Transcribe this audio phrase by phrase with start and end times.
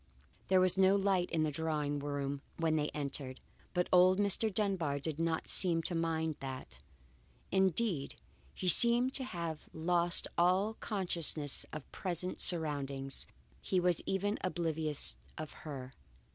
[0.47, 3.39] There was no light in the drawing room when they entered.
[3.75, 4.51] But old Mr.
[4.51, 6.79] Dunbar did not seem to mind that.
[7.51, 8.15] Indeed,
[8.55, 13.27] he seemed to have lost all consciousness of present surroundings;
[13.61, 15.93] he was even oblivious of her.